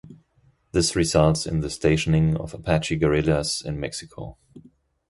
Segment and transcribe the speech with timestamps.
[0.71, 4.35] This results in the stationing of Apache guerillas in Mexico.